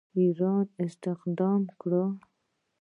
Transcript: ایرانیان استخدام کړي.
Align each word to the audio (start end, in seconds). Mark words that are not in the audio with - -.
ایرانیان 0.19 0.67
استخدام 0.83 1.61
کړي. 1.81 2.03